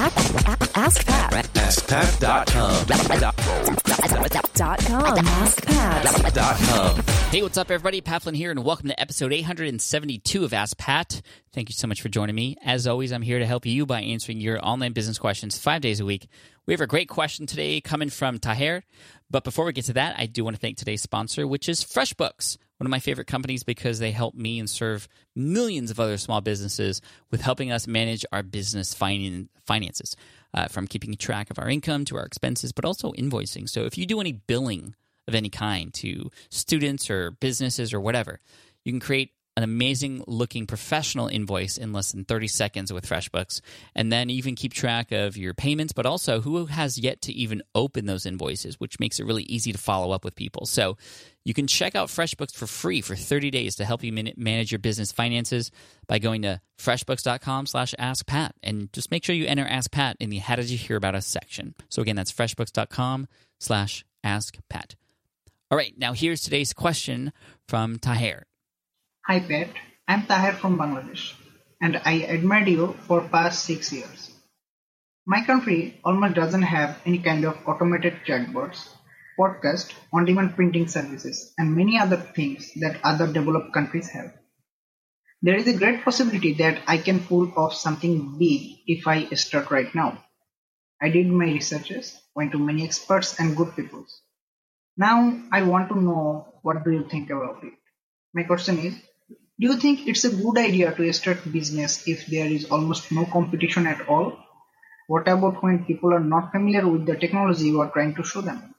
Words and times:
Ask 0.00 1.04
Pat. 1.04 1.44
AskPat.com. 1.52 2.86
Dot 4.54 4.78
com. 4.86 5.18
Ask 5.26 5.66
Pat. 5.66 6.34
Dot 6.34 6.56
com. 6.56 7.02
Hey, 7.30 7.42
what's 7.42 7.58
up, 7.58 7.70
everybody? 7.70 8.00
Pat 8.00 8.22
Flynn 8.22 8.34
here, 8.34 8.50
and 8.50 8.64
welcome 8.64 8.88
to 8.88 8.98
episode 8.98 9.30
872 9.30 10.42
of 10.42 10.54
Ask 10.54 10.78
Pat. 10.78 11.20
Thank 11.52 11.68
you 11.68 11.74
so 11.74 11.86
much 11.86 12.00
for 12.00 12.08
joining 12.08 12.34
me. 12.34 12.56
As 12.64 12.86
always, 12.86 13.12
I'm 13.12 13.20
here 13.20 13.40
to 13.40 13.44
help 13.44 13.66
you 13.66 13.84
by 13.84 14.00
answering 14.00 14.40
your 14.40 14.58
online 14.64 14.94
business 14.94 15.18
questions 15.18 15.58
five 15.58 15.82
days 15.82 16.00
a 16.00 16.06
week. 16.06 16.28
We 16.64 16.72
have 16.72 16.80
a 16.80 16.86
great 16.86 17.10
question 17.10 17.44
today 17.44 17.82
coming 17.82 18.08
from 18.08 18.38
Taher. 18.38 18.80
But 19.30 19.44
before 19.44 19.66
we 19.66 19.74
get 19.74 19.84
to 19.84 19.92
that, 19.92 20.14
I 20.18 20.24
do 20.24 20.44
want 20.44 20.56
to 20.56 20.60
thank 20.60 20.78
today's 20.78 21.02
sponsor, 21.02 21.46
which 21.46 21.68
is 21.68 21.84
FreshBooks, 21.84 22.56
one 22.80 22.86
of 22.86 22.90
my 22.90 22.98
favorite 22.98 23.26
companies 23.26 23.62
because 23.62 23.98
they 23.98 24.10
help 24.10 24.34
me 24.34 24.58
and 24.58 24.68
serve 24.68 25.06
millions 25.36 25.90
of 25.90 26.00
other 26.00 26.16
small 26.16 26.40
businesses 26.40 27.02
with 27.30 27.42
helping 27.42 27.70
us 27.70 27.86
manage 27.86 28.24
our 28.32 28.42
business 28.42 28.94
finan- 28.94 29.48
finances, 29.66 30.16
uh, 30.54 30.66
from 30.66 30.86
keeping 30.86 31.14
track 31.14 31.50
of 31.50 31.58
our 31.58 31.68
income 31.68 32.06
to 32.06 32.16
our 32.16 32.24
expenses, 32.24 32.72
but 32.72 32.86
also 32.86 33.12
invoicing. 33.12 33.68
So 33.68 33.84
if 33.84 33.98
you 33.98 34.06
do 34.06 34.18
any 34.18 34.32
billing 34.32 34.94
of 35.28 35.34
any 35.34 35.50
kind 35.50 35.92
to 35.94 36.30
students 36.48 37.10
or 37.10 37.32
businesses 37.32 37.92
or 37.92 38.00
whatever, 38.00 38.40
you 38.82 38.92
can 38.92 39.00
create 39.00 39.32
an 39.60 39.64
amazing 39.64 40.24
looking 40.26 40.66
professional 40.66 41.26
invoice 41.26 41.76
in 41.76 41.92
less 41.92 42.12
than 42.12 42.24
30 42.24 42.48
seconds 42.48 42.90
with 42.92 43.06
FreshBooks. 43.06 43.60
And 43.94 44.10
then 44.10 44.30
even 44.30 44.54
keep 44.54 44.72
track 44.72 45.12
of 45.12 45.36
your 45.36 45.52
payments, 45.52 45.92
but 45.92 46.06
also 46.06 46.40
who 46.40 46.64
has 46.66 46.98
yet 46.98 47.20
to 47.22 47.32
even 47.32 47.62
open 47.74 48.06
those 48.06 48.24
invoices, 48.24 48.80
which 48.80 48.98
makes 48.98 49.20
it 49.20 49.26
really 49.26 49.42
easy 49.42 49.70
to 49.72 49.78
follow 49.78 50.12
up 50.12 50.24
with 50.24 50.34
people. 50.34 50.64
So 50.64 50.96
you 51.44 51.52
can 51.52 51.66
check 51.66 51.94
out 51.94 52.08
FreshBooks 52.08 52.54
for 52.54 52.66
free 52.66 53.02
for 53.02 53.14
30 53.14 53.50
days 53.50 53.76
to 53.76 53.84
help 53.84 54.02
you 54.02 54.12
manage 54.36 54.72
your 54.72 54.78
business 54.78 55.12
finances 55.12 55.70
by 56.06 56.18
going 56.18 56.42
to 56.42 56.60
freshbooks.com 56.78 57.66
slash 57.66 57.94
askpat. 57.98 58.52
And 58.62 58.90
just 58.94 59.10
make 59.10 59.24
sure 59.24 59.34
you 59.34 59.46
enter 59.46 59.66
Ask 59.66 59.90
Pat 59.90 60.16
in 60.20 60.30
the 60.30 60.38
How 60.38 60.56
Did 60.56 60.70
You 60.70 60.78
Hear 60.78 60.96
About 60.96 61.14
Us 61.14 61.26
section. 61.26 61.74
So 61.90 62.00
again, 62.00 62.16
that's 62.16 62.32
freshbooks.com 62.32 63.28
slash 63.58 64.04
askpat. 64.24 64.94
All 65.70 65.78
right, 65.78 65.94
now 65.96 66.14
here's 66.14 66.40
today's 66.40 66.72
question 66.72 67.32
from 67.68 67.98
Taher. 67.98 68.42
Hi 69.30 69.38
Pat, 69.38 69.68
I'm 70.08 70.26
Tahir 70.26 70.54
from 70.54 70.76
Bangladesh 70.76 71.34
and 71.80 72.02
I 72.04 72.14
admired 72.34 72.66
you 72.66 72.94
for 73.06 73.20
past 73.20 73.64
6 73.64 73.92
years. 73.92 74.32
My 75.24 75.44
country 75.44 76.00
almost 76.04 76.34
doesn't 76.34 76.62
have 76.62 76.98
any 77.06 77.20
kind 77.20 77.44
of 77.44 77.56
automated 77.64 78.14
chatbots, 78.26 78.88
podcast, 79.38 79.92
on-demand 80.12 80.56
printing 80.56 80.88
services 80.88 81.54
and 81.56 81.76
many 81.76 81.96
other 81.96 82.16
things 82.16 82.72
that 82.80 82.98
other 83.04 83.32
developed 83.32 83.72
countries 83.72 84.08
have. 84.08 84.32
There 85.42 85.54
is 85.54 85.68
a 85.68 85.78
great 85.78 86.02
possibility 86.02 86.54
that 86.54 86.82
I 86.88 86.98
can 86.98 87.20
pull 87.20 87.52
off 87.56 87.74
something 87.74 88.36
big 88.36 88.78
if 88.88 89.06
I 89.06 89.26
start 89.36 89.70
right 89.70 89.94
now. 89.94 90.24
I 91.00 91.08
did 91.08 91.28
my 91.28 91.44
researches, 91.44 92.18
went 92.34 92.50
to 92.50 92.58
many 92.58 92.84
experts 92.84 93.38
and 93.38 93.56
good 93.56 93.76
people. 93.76 94.06
Now 94.96 95.40
I 95.52 95.62
want 95.62 95.88
to 95.90 96.00
know 96.00 96.48
what 96.62 96.84
do 96.84 96.90
you 96.90 97.06
think 97.08 97.30
about 97.30 97.62
it. 97.62 97.74
My 98.34 98.42
question 98.42 98.78
is, 98.78 98.94
do 99.60 99.66
you 99.66 99.76
think 99.76 100.08
it's 100.08 100.24
a 100.24 100.34
good 100.34 100.56
idea 100.56 100.90
to 100.94 101.12
start 101.12 101.44
a 101.44 101.48
business 101.50 102.08
if 102.08 102.26
there 102.26 102.46
is 102.46 102.70
almost 102.70 103.12
no 103.12 103.26
competition 103.26 103.86
at 103.86 104.08
all? 104.08 104.32
What 105.06 105.28
about 105.28 105.62
when 105.62 105.84
people 105.84 106.14
are 106.14 106.24
not 106.34 106.50
familiar 106.50 106.88
with 106.88 107.04
the 107.04 107.16
technology 107.16 107.64
you 107.64 107.80
are 107.80 107.90
trying 107.90 108.14
to 108.14 108.22
show 108.22 108.40
them? 108.40 108.74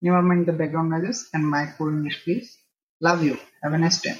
Never 0.00 0.22
mind 0.22 0.46
the 0.46 0.52
background 0.52 0.90
noises 0.90 1.28
and 1.34 1.44
my 1.44 1.66
poor 1.76 1.90
English 1.90 2.22
please. 2.22 2.56
Love 3.00 3.24
you. 3.24 3.38
Have 3.62 3.72
a 3.72 3.78
nice 3.78 4.00
day. 4.00 4.14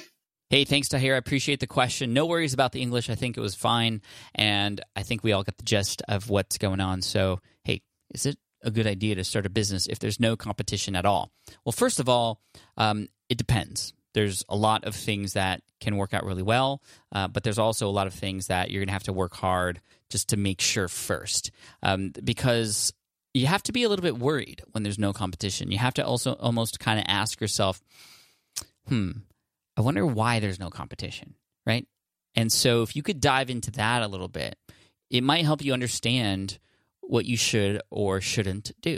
Hey, 0.49 0.65
thanks, 0.65 0.89
Tahir. 0.89 1.15
I 1.15 1.17
appreciate 1.17 1.61
the 1.61 1.67
question. 1.67 2.13
No 2.13 2.25
worries 2.25 2.53
about 2.53 2.73
the 2.73 2.81
English. 2.81 3.09
I 3.09 3.15
think 3.15 3.37
it 3.37 3.41
was 3.41 3.55
fine. 3.55 4.01
And 4.35 4.81
I 4.97 5.03
think 5.03 5.23
we 5.23 5.31
all 5.31 5.43
got 5.43 5.57
the 5.57 5.63
gist 5.63 6.01
of 6.09 6.29
what's 6.29 6.57
going 6.57 6.81
on. 6.81 7.01
So, 7.03 7.39
hey, 7.63 7.83
is 8.13 8.25
it 8.25 8.37
a 8.63 8.71
good 8.71 8.87
idea 8.87 9.15
to 9.15 9.23
start 9.23 9.45
a 9.45 9.49
business 9.49 9.87
if 9.87 9.99
there's 9.99 10.19
no 10.19 10.35
competition 10.35 10.95
at 10.95 11.05
all? 11.05 11.31
Well, 11.63 11.71
first 11.71 11.99
of 11.99 12.09
all, 12.09 12.41
um, 12.75 13.07
it 13.29 13.37
depends. 13.37 13.93
There's 14.13 14.43
a 14.49 14.55
lot 14.55 14.85
of 14.85 14.95
things 14.95 15.33
that 15.33 15.61
can 15.79 15.97
work 15.97 16.13
out 16.13 16.25
really 16.25 16.43
well, 16.43 16.81
uh, 17.11 17.27
but 17.27 17.43
there's 17.43 17.59
also 17.59 17.87
a 17.87 17.91
lot 17.91 18.07
of 18.07 18.13
things 18.13 18.47
that 18.47 18.71
you're 18.71 18.81
going 18.81 18.87
to 18.87 18.93
have 18.93 19.03
to 19.03 19.13
work 19.13 19.35
hard 19.35 19.81
just 20.09 20.29
to 20.29 20.37
make 20.37 20.61
sure 20.61 20.87
first. 20.87 21.51
Um, 21.83 22.11
because 22.23 22.93
you 23.33 23.47
have 23.47 23.63
to 23.63 23.71
be 23.71 23.83
a 23.83 23.89
little 23.89 24.03
bit 24.03 24.17
worried 24.17 24.63
when 24.71 24.83
there's 24.83 24.99
no 24.99 25.13
competition. 25.13 25.71
You 25.71 25.77
have 25.77 25.93
to 25.95 26.05
also 26.05 26.33
almost 26.33 26.79
kind 26.79 26.99
of 26.99 27.05
ask 27.07 27.39
yourself, 27.39 27.81
hmm, 28.87 29.11
I 29.77 29.81
wonder 29.81 30.05
why 30.05 30.39
there's 30.39 30.59
no 30.59 30.69
competition, 30.69 31.35
right? 31.65 31.87
And 32.35 32.51
so 32.51 32.81
if 32.81 32.95
you 32.95 33.03
could 33.03 33.21
dive 33.21 33.49
into 33.49 33.71
that 33.71 34.01
a 34.01 34.07
little 34.07 34.27
bit, 34.27 34.57
it 35.09 35.23
might 35.23 35.45
help 35.45 35.63
you 35.63 35.73
understand 35.73 36.59
what 37.01 37.25
you 37.25 37.37
should 37.37 37.81
or 37.89 38.21
shouldn't 38.21 38.71
do. 38.81 38.97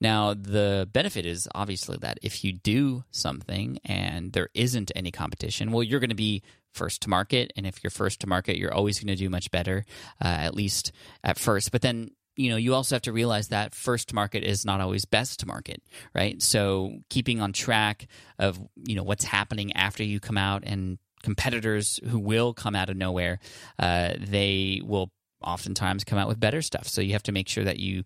Now, 0.00 0.34
the 0.34 0.88
benefit 0.92 1.24
is 1.24 1.48
obviously 1.54 1.96
that 1.98 2.18
if 2.22 2.44
you 2.44 2.52
do 2.52 3.04
something 3.10 3.78
and 3.84 4.32
there 4.32 4.50
isn't 4.54 4.92
any 4.94 5.10
competition, 5.10 5.72
well, 5.72 5.82
you're 5.82 6.00
going 6.00 6.10
to 6.10 6.16
be 6.16 6.42
first 6.74 7.02
to 7.02 7.10
market. 7.10 7.52
And 7.56 7.66
if 7.66 7.82
you're 7.82 7.90
first 7.90 8.20
to 8.20 8.26
market, 8.26 8.58
you're 8.58 8.74
always 8.74 9.00
going 9.00 9.08
to 9.08 9.16
do 9.16 9.30
much 9.30 9.50
better, 9.50 9.84
uh, 10.22 10.28
at 10.28 10.54
least 10.54 10.92
at 11.24 11.38
first. 11.38 11.72
But 11.72 11.82
then 11.82 12.10
you 12.36 12.50
know 12.50 12.56
you 12.56 12.74
also 12.74 12.94
have 12.94 13.02
to 13.02 13.12
realize 13.12 13.48
that 13.48 13.74
first 13.74 14.08
to 14.10 14.14
market 14.14 14.44
is 14.44 14.64
not 14.64 14.80
always 14.82 15.06
best 15.06 15.40
to 15.40 15.46
market 15.46 15.82
right 16.14 16.42
so 16.42 16.98
keeping 17.08 17.40
on 17.40 17.52
track 17.52 18.06
of 18.38 18.60
you 18.84 18.94
know 18.94 19.02
what's 19.02 19.24
happening 19.24 19.72
after 19.72 20.04
you 20.04 20.20
come 20.20 20.36
out 20.36 20.62
and 20.66 20.98
competitors 21.22 21.98
who 22.08 22.18
will 22.18 22.52
come 22.52 22.74
out 22.74 22.90
of 22.90 22.96
nowhere 22.96 23.38
uh, 23.78 24.12
they 24.20 24.80
will 24.84 25.10
oftentimes 25.42 26.04
come 26.04 26.18
out 26.18 26.28
with 26.28 26.38
better 26.38 26.60
stuff 26.60 26.86
so 26.86 27.00
you 27.00 27.14
have 27.14 27.22
to 27.22 27.32
make 27.32 27.48
sure 27.48 27.64
that 27.64 27.78
you 27.78 28.04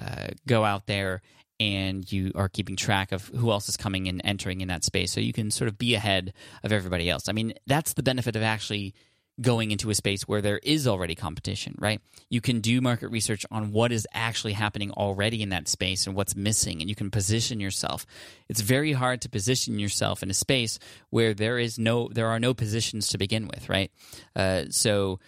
uh, 0.00 0.28
go 0.46 0.64
out 0.64 0.86
there 0.86 1.22
and 1.60 2.10
you 2.10 2.32
are 2.34 2.48
keeping 2.48 2.76
track 2.76 3.12
of 3.12 3.26
who 3.28 3.50
else 3.50 3.68
is 3.68 3.76
coming 3.76 4.08
and 4.08 4.20
entering 4.24 4.60
in 4.60 4.68
that 4.68 4.84
space 4.84 5.12
so 5.12 5.20
you 5.20 5.32
can 5.32 5.50
sort 5.50 5.68
of 5.68 5.78
be 5.78 5.94
ahead 5.94 6.32
of 6.62 6.72
everybody 6.72 7.08
else 7.08 7.28
i 7.28 7.32
mean 7.32 7.52
that's 7.66 7.92
the 7.94 8.02
benefit 8.02 8.36
of 8.36 8.42
actually 8.42 8.94
going 9.40 9.70
into 9.70 9.90
a 9.90 9.94
space 9.94 10.28
where 10.28 10.42
there 10.42 10.58
is 10.58 10.86
already 10.86 11.14
competition, 11.14 11.74
right? 11.78 12.00
You 12.28 12.40
can 12.40 12.60
do 12.60 12.80
market 12.80 13.08
research 13.08 13.46
on 13.50 13.72
what 13.72 13.90
is 13.90 14.06
actually 14.12 14.52
happening 14.52 14.90
already 14.90 15.42
in 15.42 15.48
that 15.50 15.68
space 15.68 16.06
and 16.06 16.14
what's 16.14 16.36
missing, 16.36 16.80
and 16.80 16.88
you 16.88 16.94
can 16.94 17.10
position 17.10 17.58
yourself. 17.58 18.04
It's 18.48 18.60
very 18.60 18.92
hard 18.92 19.22
to 19.22 19.30
position 19.30 19.78
yourself 19.78 20.22
in 20.22 20.30
a 20.30 20.34
space 20.34 20.78
where 21.10 21.32
there 21.32 21.58
is 21.58 21.78
no, 21.78 22.08
there 22.12 22.28
are 22.28 22.40
no 22.40 22.52
positions 22.52 23.08
to 23.08 23.18
begin 23.18 23.48
with, 23.48 23.68
right? 23.68 23.90
Uh, 24.36 24.64
so 24.70 25.18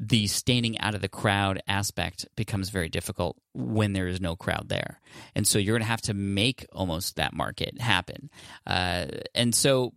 the 0.00 0.28
standing 0.28 0.78
out 0.78 0.94
of 0.94 1.00
the 1.00 1.08
crowd 1.08 1.60
aspect 1.66 2.26
becomes 2.36 2.70
very 2.70 2.88
difficult 2.88 3.36
when 3.52 3.92
there 3.94 4.06
is 4.06 4.20
no 4.20 4.36
crowd 4.36 4.68
there, 4.68 5.00
and 5.34 5.46
so 5.46 5.58
you're 5.58 5.74
going 5.74 5.82
to 5.82 5.90
have 5.90 6.02
to 6.02 6.14
make 6.14 6.64
almost 6.72 7.16
that 7.16 7.34
market 7.34 7.80
happen. 7.80 8.30
Uh, 8.66 9.06
and 9.34 9.54
so 9.54 9.92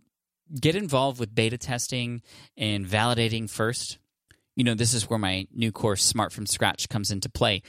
get 0.60 0.74
involved 0.74 1.20
with 1.20 1.34
beta 1.34 1.56
testing 1.56 2.22
and 2.56 2.84
validating 2.84 3.48
first. 3.48 3.98
You 4.56 4.64
know, 4.64 4.74
this 4.74 4.92
is 4.92 5.08
where 5.08 5.18
my 5.18 5.46
new 5.54 5.72
course, 5.72 6.04
Smart 6.04 6.32
from 6.32 6.46
Scratch, 6.46 6.88
comes 6.88 7.10
into 7.10 7.30
play. 7.30 7.62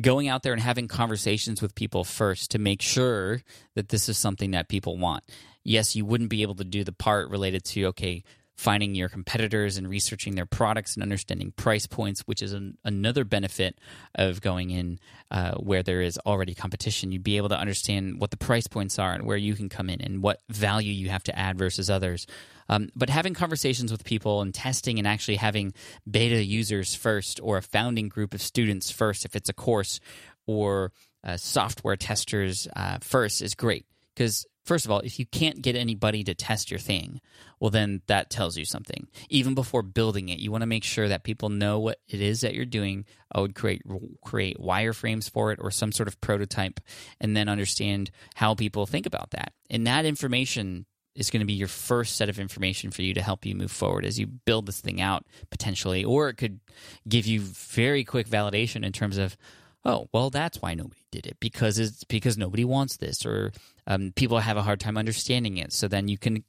Going 0.00 0.28
out 0.28 0.42
there 0.42 0.52
and 0.52 0.62
having 0.62 0.86
conversations 0.86 1.62
with 1.62 1.74
people 1.74 2.04
first 2.04 2.50
to 2.50 2.58
make 2.58 2.82
sure 2.82 3.42
that 3.74 3.88
this 3.88 4.08
is 4.08 4.18
something 4.18 4.50
that 4.52 4.68
people 4.68 4.98
want. 4.98 5.24
Yes, 5.64 5.96
you 5.96 6.04
wouldn't 6.04 6.30
be 6.30 6.42
able 6.42 6.54
to 6.56 6.64
do 6.64 6.84
the 6.84 6.92
part 6.92 7.30
related 7.30 7.64
to, 7.64 7.86
okay, 7.86 8.22
finding 8.60 8.94
your 8.94 9.08
competitors 9.08 9.78
and 9.78 9.88
researching 9.88 10.34
their 10.34 10.44
products 10.44 10.92
and 10.92 11.02
understanding 11.02 11.50
price 11.52 11.86
points, 11.86 12.20
which 12.26 12.42
is 12.42 12.52
an, 12.52 12.76
another 12.84 13.24
benefit 13.24 13.78
of 14.16 14.42
going 14.42 14.68
in 14.68 14.98
uh, 15.30 15.52
where 15.52 15.82
there 15.82 16.02
is 16.02 16.18
already 16.26 16.54
competition. 16.54 17.10
You'd 17.10 17.24
be 17.24 17.38
able 17.38 17.48
to 17.48 17.58
understand 17.58 18.20
what 18.20 18.30
the 18.30 18.36
price 18.36 18.66
points 18.66 18.98
are 18.98 19.14
and 19.14 19.24
where 19.24 19.38
you 19.38 19.54
can 19.54 19.70
come 19.70 19.88
in 19.88 20.02
and 20.02 20.22
what 20.22 20.42
value 20.50 20.92
you 20.92 21.08
have 21.08 21.22
to 21.22 21.38
add 21.38 21.56
versus 21.56 21.88
others. 21.88 22.26
Um, 22.68 22.90
but 22.94 23.08
having 23.08 23.32
conversations 23.32 23.90
with 23.90 24.04
people 24.04 24.42
and 24.42 24.52
testing 24.52 24.98
and 24.98 25.08
actually 25.08 25.36
having 25.36 25.72
beta 26.08 26.44
users 26.44 26.94
first 26.94 27.40
or 27.42 27.56
a 27.56 27.62
founding 27.62 28.10
group 28.10 28.34
of 28.34 28.42
students 28.42 28.90
first, 28.90 29.24
if 29.24 29.34
it's 29.34 29.48
a 29.48 29.54
course, 29.54 30.00
or 30.46 30.92
uh, 31.24 31.38
software 31.38 31.96
testers 31.96 32.68
uh, 32.76 32.98
first 33.00 33.40
is 33.40 33.54
great 33.54 33.86
because 34.14 34.44
first 34.64 34.84
of 34.84 34.90
all, 34.90 35.00
if 35.00 35.18
you 35.18 35.26
can't 35.26 35.62
get 35.62 35.76
anybody 35.76 36.24
to 36.24 36.34
test 36.34 36.70
your 36.70 36.80
thing, 36.80 37.20
well, 37.58 37.70
then 37.70 38.02
that 38.06 38.30
tells 38.30 38.56
you 38.56 38.64
something. 38.64 39.06
Even 39.28 39.54
before 39.54 39.82
building 39.82 40.28
it, 40.28 40.38
you 40.38 40.50
want 40.50 40.62
to 40.62 40.66
make 40.66 40.84
sure 40.84 41.08
that 41.08 41.24
people 41.24 41.48
know 41.48 41.78
what 41.78 41.98
it 42.08 42.20
is 42.20 42.40
that 42.40 42.54
you're 42.54 42.64
doing. 42.64 43.04
I 43.32 43.40
would 43.40 43.54
create 43.54 43.82
create 44.24 44.58
wireframes 44.58 45.30
for 45.30 45.52
it 45.52 45.58
or 45.60 45.70
some 45.70 45.92
sort 45.92 46.08
of 46.08 46.20
prototype, 46.20 46.80
and 47.20 47.36
then 47.36 47.48
understand 47.48 48.10
how 48.34 48.54
people 48.54 48.86
think 48.86 49.06
about 49.06 49.30
that. 49.30 49.52
And 49.68 49.86
that 49.86 50.04
information 50.04 50.86
is 51.14 51.30
going 51.30 51.40
to 51.40 51.46
be 51.46 51.52
your 51.52 51.68
first 51.68 52.16
set 52.16 52.28
of 52.28 52.38
information 52.38 52.90
for 52.90 53.02
you 53.02 53.14
to 53.14 53.22
help 53.22 53.44
you 53.44 53.54
move 53.54 53.70
forward 53.70 54.04
as 54.04 54.18
you 54.18 54.26
build 54.26 54.66
this 54.66 54.80
thing 54.80 55.00
out 55.00 55.26
potentially, 55.50 56.04
or 56.04 56.28
it 56.28 56.34
could 56.34 56.60
give 57.08 57.26
you 57.26 57.40
very 57.40 58.04
quick 58.04 58.28
validation 58.28 58.84
in 58.84 58.92
terms 58.92 59.18
of 59.18 59.36
oh 59.84 60.08
well 60.12 60.30
that's 60.30 60.60
why 60.60 60.74
nobody 60.74 61.00
did 61.10 61.26
it 61.26 61.38
because 61.40 61.78
it's 61.78 62.04
because 62.04 62.36
nobody 62.36 62.64
wants 62.64 62.98
this 62.98 63.24
or 63.24 63.50
um, 63.90 64.12
people 64.14 64.38
have 64.38 64.56
a 64.56 64.62
hard 64.62 64.78
time 64.78 64.96
understanding 64.96 65.56
it. 65.56 65.72
So 65.72 65.88
then 65.88 66.06
you 66.06 66.16
can, 66.16 66.44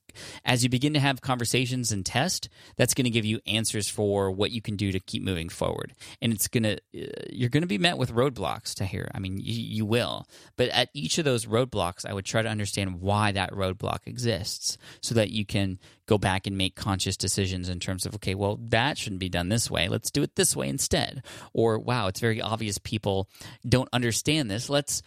as 0.46 0.64
you 0.64 0.70
begin 0.70 0.94
to 0.94 1.00
have 1.00 1.22
conversations 1.22 1.92
and 1.92 2.06
test, 2.06 2.50
that's 2.78 2.94
going 2.94 3.06
to 3.06 3.10
give 3.10 3.26
you 3.26 3.40
answers 3.48 3.90
for 3.90 4.30
what 4.30 4.52
you 4.52 4.62
can 4.62 4.76
do 4.76 4.92
to 4.92 5.00
keep 5.00 5.24
moving 5.24 5.50
forward. 5.50 5.96
And 6.22 6.32
it's 6.32 6.48
going 6.48 6.64
to, 6.64 6.76
uh, 6.76 7.26
you're 7.32 7.50
going 7.50 7.64
to 7.64 7.68
be 7.68 7.80
met 7.80 7.98
with 7.98 8.14
roadblocks 8.14 8.76
Tahir. 8.76 9.10
I 9.16 9.18
mean, 9.18 9.40
you, 9.40 9.60
you 9.60 9.86
will. 9.86 10.28
But 10.56 10.70
at 10.70 10.90
each 10.94 11.18
of 11.18 11.26
those 11.26 11.48
roadblocks, 11.48 12.06
I 12.06 12.14
would 12.14 12.26
try 12.26 12.44
to 12.44 12.50
understand 12.50 13.02
why 13.02 13.32
that 13.32 13.52
roadblock 13.54 14.06
exists 14.06 14.78
so 15.02 15.16
that 15.16 15.32
you 15.32 15.44
can 15.44 15.80
go 16.06 16.20
back 16.20 16.46
and 16.46 16.56
make 16.56 16.76
conscious 16.76 17.18
decisions 17.18 17.70
in 17.70 17.80
terms 17.80 18.06
of, 18.06 18.14
okay, 18.14 18.36
well, 18.36 18.60
that 18.62 19.00
shouldn't 19.00 19.20
be 19.20 19.30
done 19.30 19.50
this 19.50 19.72
way. 19.72 19.88
Let's 19.88 20.12
do 20.12 20.22
it 20.22 20.36
this 20.36 20.56
way 20.56 20.70
instead. 20.70 21.24
Or, 21.54 21.80
wow, 21.80 22.06
it's 22.06 22.20
very 22.20 22.40
obvious 22.40 22.78
people 22.78 23.28
don't 23.68 23.90
understand 23.92 24.52
this. 24.52 24.70
Let's 24.70 25.02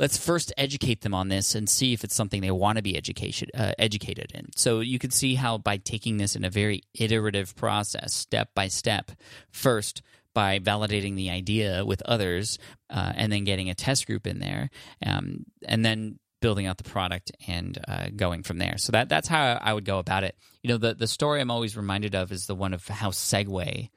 let's 0.00 0.16
first 0.16 0.52
educate 0.56 1.02
them 1.02 1.14
on 1.14 1.28
this 1.28 1.54
and 1.54 1.68
see 1.68 1.92
if 1.92 2.02
it's 2.02 2.14
something 2.14 2.40
they 2.40 2.50
want 2.50 2.76
to 2.76 2.82
be 2.82 2.96
education, 2.96 3.48
uh, 3.54 3.72
educated 3.78 4.32
in. 4.34 4.48
So 4.56 4.80
you 4.80 4.98
can 4.98 5.10
see 5.10 5.34
how 5.34 5.58
by 5.58 5.76
taking 5.76 6.16
this 6.16 6.34
in 6.34 6.44
a 6.44 6.50
very 6.50 6.82
iterative 6.94 7.54
process, 7.54 8.14
step 8.14 8.48
by 8.54 8.68
step, 8.68 9.12
first 9.50 10.02
by 10.34 10.58
validating 10.58 11.16
the 11.16 11.30
idea 11.30 11.84
with 11.84 12.02
others, 12.02 12.58
uh, 12.88 13.12
and 13.14 13.30
then 13.30 13.44
getting 13.44 13.68
a 13.68 13.74
test 13.74 14.06
group 14.06 14.26
in 14.26 14.38
there, 14.38 14.70
um, 15.04 15.44
and 15.68 15.84
then 15.84 16.18
building 16.40 16.66
out 16.66 16.78
the 16.78 16.84
product 16.84 17.32
and 17.46 17.78
uh, 17.86 18.06
going 18.16 18.42
from 18.42 18.56
there. 18.56 18.78
So 18.78 18.92
that 18.92 19.10
that's 19.10 19.28
how 19.28 19.58
I 19.60 19.74
would 19.74 19.84
go 19.84 19.98
about 19.98 20.24
it. 20.24 20.34
You 20.62 20.68
know, 20.70 20.78
the 20.78 20.94
the 20.94 21.06
story 21.06 21.40
I'm 21.40 21.50
always 21.50 21.76
reminded 21.76 22.14
of 22.14 22.32
is 22.32 22.46
the 22.46 22.54
one 22.54 22.72
of 22.72 22.88
how 22.88 23.10
Segway 23.10 23.90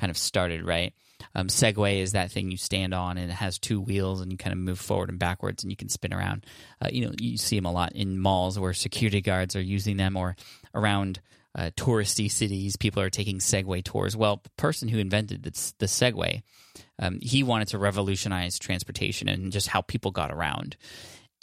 kind 0.00 0.10
of 0.10 0.16
started, 0.16 0.64
right? 0.64 0.94
Um, 1.34 1.48
Segway 1.48 2.00
is 2.00 2.12
that 2.12 2.30
thing 2.30 2.50
you 2.50 2.56
stand 2.56 2.94
on 2.94 3.18
and 3.18 3.30
it 3.30 3.34
has 3.34 3.58
two 3.58 3.80
wheels 3.80 4.20
and 4.20 4.30
you 4.30 4.38
kind 4.38 4.52
of 4.52 4.58
move 4.58 4.78
forward 4.78 5.10
and 5.10 5.18
backwards 5.18 5.62
and 5.62 5.70
you 5.70 5.76
can 5.76 5.88
spin 5.88 6.14
around. 6.14 6.46
Uh, 6.80 6.88
you 6.90 7.06
know, 7.06 7.12
you 7.20 7.36
see 7.36 7.56
them 7.56 7.66
a 7.66 7.72
lot 7.72 7.92
in 7.92 8.18
malls 8.18 8.58
where 8.58 8.72
security 8.72 9.20
guards 9.20 9.56
are 9.56 9.62
using 9.62 9.96
them 9.96 10.16
or 10.16 10.36
around 10.74 11.20
uh, 11.56 11.70
touristy 11.76 12.30
cities. 12.30 12.76
People 12.76 13.02
are 13.02 13.10
taking 13.10 13.38
Segway 13.38 13.82
tours. 13.82 14.16
Well, 14.16 14.40
the 14.42 14.50
person 14.56 14.88
who 14.88 14.98
invented 14.98 15.42
the, 15.44 15.72
the 15.78 15.86
Segway, 15.86 16.42
um, 16.98 17.18
he 17.20 17.42
wanted 17.42 17.68
to 17.68 17.78
revolutionize 17.78 18.58
transportation 18.58 19.28
and 19.28 19.52
just 19.52 19.68
how 19.68 19.80
people 19.80 20.10
got 20.10 20.32
around. 20.32 20.76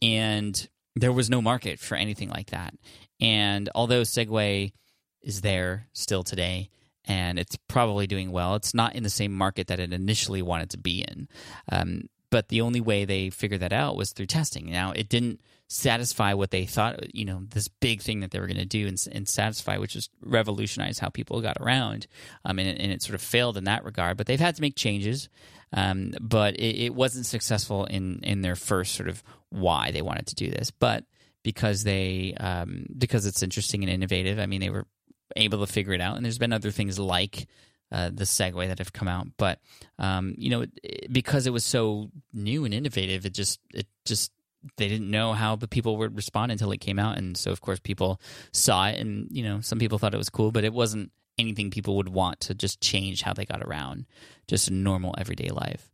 And 0.02 0.68
there 0.96 1.14
was 1.14 1.30
no 1.30 1.42
market 1.42 1.80
for 1.80 1.96
anything 1.96 2.30
like 2.30 2.52
that. 2.52 2.74
And 3.20 3.70
although 3.76 4.02
Segway 4.02 4.74
is 5.22 5.42
there 5.42 5.88
still 5.94 6.24
today, 6.24 6.70
and 7.06 7.40
it's 7.40 7.58
probably 7.68 8.08
doing 8.08 8.32
well. 8.32 8.56
It's 8.56 8.74
not 8.74 8.96
in 8.96 9.04
the 9.04 9.10
same 9.10 9.34
market 9.34 9.68
that 9.68 9.80
it 9.80 9.94
initially 9.94 10.42
wanted 10.42 10.70
to 10.72 10.78
be 10.78 11.02
in. 11.02 11.28
Um, 11.72 12.10
but 12.30 12.48
the 12.48 12.62
only 12.62 12.80
way 12.80 13.04
they 13.04 13.30
figured 13.30 13.60
that 13.62 13.74
out 13.74 13.98
was 13.98 14.14
through 14.14 14.28
testing. 14.28 14.72
Now, 14.72 14.92
it 14.92 15.10
didn't 15.10 15.42
satisfy 15.68 16.34
what 16.34 16.52
they 16.52 16.66
thought, 16.66 17.14
you 17.14 17.26
know, 17.26 17.44
this 17.50 17.68
big 17.68 18.02
thing 18.02 18.22
that 18.22 18.32
they 18.32 18.40
were 18.40 18.48
going 18.48 18.58
to 18.58 18.66
do 18.66 18.88
and, 18.88 19.06
and, 19.12 19.28
satisfy, 19.28 19.78
which 19.78 19.96
is 19.96 20.10
revolutionize 20.22 21.00
how 21.00 21.10
people 21.10 21.42
got 21.42 21.58
around. 21.60 22.08
Um, 22.46 22.60
and, 22.60 22.70
it, 22.70 22.80
and, 22.80 22.92
it, 22.92 23.02
sort 23.02 23.16
of 23.16 23.22
failed 23.22 23.58
in 23.58 23.66
that 23.66 23.84
regard. 23.84 24.16
But 24.16 24.28
they've 24.28 24.40
had 24.40 24.56
to 24.56 24.62
make 24.62 24.76
changes. 24.76 25.28
Um, 25.74 26.14
but 26.22 26.56
it, 26.56 26.86
it, 26.86 26.96
wasn't 26.96 27.26
successful 27.26 27.86
in, 27.86 28.20
in 28.24 28.42
their 28.42 28.56
first 28.56 28.96
sort 28.96 29.10
of 29.10 29.24
why 29.50 29.92
they 29.92 30.02
wanted 30.02 30.28
to 30.28 30.36
do 30.36 30.50
this. 30.50 30.72
But 30.72 31.06
because 31.44 31.84
they 31.84 32.36
um, 32.40 32.86
because 32.98 33.26
it's 33.26 33.44
interesting 33.44 33.84
and 33.84 33.92
innovative. 33.92 34.40
I 34.40 34.46
mean, 34.46 34.62
they 34.62 34.70
were 34.70 34.88
able 35.36 35.66
to 35.66 35.72
figure 35.72 35.94
it 35.94 36.02
out. 36.02 36.16
And 36.16 36.26
there's 36.26 36.38
been 36.38 36.54
other 36.54 36.72
things 36.72 37.00
like 37.00 37.48
uh, 37.92 38.10
the 38.14 38.24
Segway 38.24 38.68
that 38.68 38.80
have 38.80 38.94
come 38.94 39.08
out, 39.08 39.28
but 39.38 39.60
um, 40.00 40.34
you 40.38 40.50
know, 40.50 40.66
it, 40.82 41.12
because 41.12 41.46
it 41.46 41.52
was 41.52 41.66
so 41.66 42.10
new 42.32 42.64
and 42.64 42.74
innovative, 42.74 43.26
it 43.26 43.34
just 43.34 43.60
it 43.74 43.86
just 44.06 44.32
they 44.78 44.88
didn't 44.88 45.12
know 45.12 45.34
how 45.34 45.56
the 45.56 45.68
people 45.68 45.98
would 45.98 46.16
respond 46.16 46.52
until 46.52 46.72
it 46.72 46.80
came 46.80 47.00
out, 47.00 47.18
and 47.18 47.36
so 47.36 47.52
of 47.52 47.60
course 47.60 47.80
people 47.80 48.22
saw 48.54 48.88
it, 48.88 48.98
and 48.98 49.28
you 49.30 49.44
know, 49.44 49.60
some 49.60 49.78
people 49.78 49.98
thought 49.98 50.14
it 50.14 50.18
was 50.18 50.30
cool, 50.30 50.54
but 50.54 50.64
it 50.64 50.72
wasn't 50.72 51.12
anything 51.38 51.70
people 51.70 51.98
would 51.98 52.10
want 52.10 52.40
to 52.40 52.54
just 52.54 52.80
change 52.80 53.24
how 53.24 53.34
they 53.34 53.46
got 53.46 53.62
around, 53.62 54.06
just 54.48 54.72
normal 54.72 55.14
everyday 55.18 55.50
life. 55.50 55.91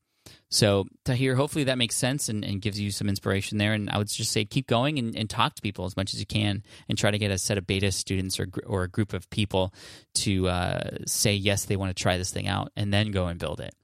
So, 0.49 0.85
Tahir, 1.03 1.35
hopefully 1.35 1.65
that 1.65 1.77
makes 1.77 1.95
sense 1.95 2.29
and, 2.29 2.45
and, 2.45 2.61
gives 2.61 2.79
you 2.79 2.89
some 2.89 3.09
inspiration 3.09 3.57
there. 3.57 3.73
And 3.73 3.89
I 3.89 3.97
would 3.97 4.07
just 4.07 4.31
say 4.31 4.45
keep 4.45 4.67
going 4.67 4.97
and, 4.97 5.13
and, 5.15 5.29
talk 5.29 5.55
to 5.55 5.61
people 5.61 5.85
as 5.85 5.97
much 5.97 6.13
as 6.13 6.21
you 6.21 6.25
can 6.25 6.63
and 6.87 6.97
try 6.97 7.11
to 7.11 7.17
get 7.17 7.31
a 7.31 7.37
set 7.37 7.57
of 7.57 7.67
beta 7.67 7.91
students 7.91 8.39
or, 8.39 8.47
or 8.65 8.83
a 8.83 8.87
group 8.87 9.11
of 9.13 9.29
people 9.29 9.73
to 10.15 10.47
uh, 10.47 10.97
say, 11.05 11.33
yes, 11.33 11.65
they 11.65 11.75
want 11.75 11.95
to 11.95 12.01
try 12.01 12.17
this 12.17 12.31
thing 12.31 12.47
out 12.47 12.71
and 12.77 12.93
then 12.93 13.11
go 13.11 13.27
and 13.27 13.39
build 13.39 13.59
it. 13.59 13.75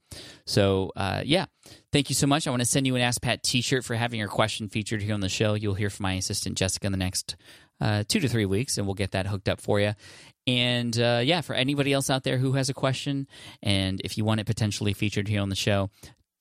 So, 0.46 0.92
uh, 0.96 1.22
yeah, 1.24 1.46
thank 1.92 2.08
you 2.08 2.14
so 2.14 2.26
much. 2.26 2.46
I 2.46 2.50
want 2.50 2.62
to 2.62 2.68
send 2.68 2.86
you 2.86 2.94
an 2.96 3.02
Ask 3.02 3.20
Pat 3.20 3.42
t 3.42 3.60
shirt 3.60 3.84
for 3.84 3.94
having 3.94 4.18
your 4.18 4.28
question 4.28 4.68
featured 4.68 5.02
here 5.02 5.14
on 5.14 5.20
the 5.20 5.28
show. 5.28 5.54
You'll 5.54 5.74
hear 5.74 5.90
from 5.90 6.04
my 6.04 6.14
assistant, 6.14 6.56
Jessica, 6.56 6.86
in 6.86 6.92
the 6.92 6.98
next 6.98 7.36
uh, 7.80 8.04
two 8.06 8.20
to 8.20 8.28
three 8.28 8.46
weeks, 8.46 8.78
and 8.78 8.86
we'll 8.86 8.94
get 8.94 9.12
that 9.12 9.26
hooked 9.26 9.48
up 9.48 9.60
for 9.60 9.80
you. 9.80 9.94
And 10.46 10.98
uh, 10.98 11.20
yeah, 11.24 11.40
for 11.40 11.54
anybody 11.54 11.92
else 11.92 12.10
out 12.10 12.22
there 12.22 12.38
who 12.38 12.52
has 12.52 12.68
a 12.68 12.74
question, 12.74 13.26
and 13.62 14.00
if 14.04 14.18
you 14.18 14.24
want 14.24 14.40
it 14.40 14.46
potentially 14.46 14.92
featured 14.92 15.28
here 15.28 15.40
on 15.40 15.48
the 15.48 15.56
show, 15.56 15.90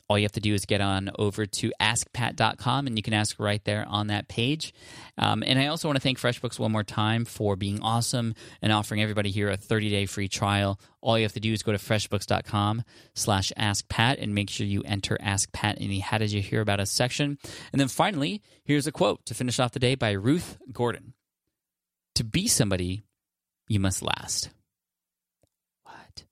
all 0.10 0.18
you 0.18 0.26
have 0.26 0.34
to 0.34 0.40
do 0.40 0.54
is 0.54 0.66
get 0.66 0.82
on 0.82 1.12
over 1.18 1.46
to 1.46 1.72
askpat.com 1.82 2.88
and 2.88 2.98
you 2.98 3.04
can 3.04 3.14
ask 3.14 3.40
right 3.40 3.64
there 3.64 3.86
on 3.88 4.08
that 4.08 4.28
page. 4.28 4.74
Um, 5.18 5.44
and 5.46 5.58
I 5.58 5.68
also 5.68 5.88
want 5.88 5.96
to 5.96 6.02
thank 6.02 6.20
FreshBooks 6.20 6.60
one 6.60 6.72
more 6.72 6.84
time 6.84 7.26
for 7.26 7.56
being 7.56 7.82
awesome 7.82 8.36
and 8.62 8.74
offering 8.74 9.02
everybody 9.02 9.32
here 9.32 9.50
a 9.50 9.58
30-day 9.58 10.06
free 10.06 10.28
trial. 10.28 10.80
All 11.02 11.18
you 11.18 11.24
have 11.24 11.34
to 11.34 11.40
do 11.40 11.54
is 11.54 11.64
go 11.64 11.72
to 11.72 11.78
freshbooks.com 11.78 12.84
slash 13.16 13.52
askpat 13.58 14.22
and 14.22 14.36
make 14.36 14.50
sure 14.50 14.68
you 14.68 14.84
enter 14.86 15.18
Ask 15.22 15.52
Pat 15.54 15.78
in 15.78 15.90
the 15.90 16.00
How 16.00 16.18
Did 16.18 16.32
You 16.32 16.42
Hear 16.42 16.62
About 16.62 16.80
Us 16.80 16.92
section. 16.92 17.38
And 17.72 17.80
then 17.80 17.88
finally, 17.88 18.42
here's 18.66 18.88
a 18.88 18.92
quote 18.92 19.26
to 19.26 19.34
finish 19.34 19.60
off 19.60 19.72
the 19.72 19.80
day 19.80 19.96
by 19.96 20.12
Ruth 20.12 20.58
Gordon. 20.72 21.14
To 22.16 22.24
be 22.24 22.48
somebody, 22.48 23.04
you 23.68 23.80
must 23.80 24.04
last. 24.04 24.50
What? 25.84 26.26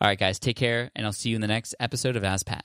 All 0.00 0.08
right, 0.08 0.18
guys, 0.18 0.38
take 0.38 0.56
care, 0.56 0.90
and 0.96 1.06
I'll 1.06 1.12
see 1.12 1.28
you 1.30 1.36
in 1.36 1.40
the 1.40 1.46
next 1.46 1.74
episode 1.78 2.16
of 2.16 2.24
Ask 2.24 2.46
Pat. 2.46 2.64